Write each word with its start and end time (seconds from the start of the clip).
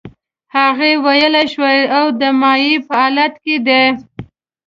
هغه 0.55 0.89
ویلې 1.05 1.43
شوی 1.53 1.79
او 1.97 2.05
د 2.19 2.21
مایع 2.41 2.75
په 2.85 2.93
حالت 2.99 3.33
کې 3.43 3.55
دی. 3.67 3.83